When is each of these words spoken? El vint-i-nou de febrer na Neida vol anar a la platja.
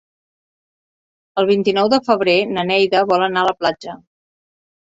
El 1.41 1.47
vint-i-nou 1.51 1.91
de 1.95 1.99
febrer 2.09 2.37
na 2.57 2.65
Neida 2.71 3.05
vol 3.13 3.27
anar 3.29 3.47
a 3.47 3.51
la 3.53 3.57
platja. 3.63 3.99